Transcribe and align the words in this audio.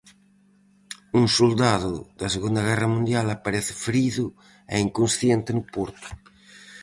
Un 1.19 1.25
soldado 1.37 1.95
da 2.19 2.27
Segunda 2.35 2.61
Guerra 2.67 2.87
Mundial 2.95 3.25
aparece 3.29 3.73
ferido 3.85 4.25
e 4.73 4.75
inconsciente 4.87 5.49
no 5.53 5.63
porto. 5.75 6.07